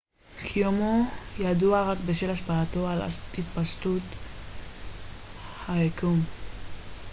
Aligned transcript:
קיומו 0.43 1.03
ידוע 1.39 1.91
רק 1.91 1.97
בשל 2.05 2.29
השפעתו 2.29 2.87
על 2.89 2.99
התפשטות 3.01 4.01
היקום 5.67 6.21